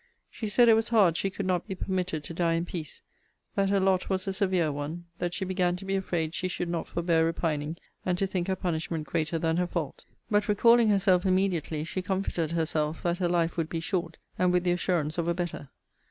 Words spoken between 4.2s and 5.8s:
a severe one: that she began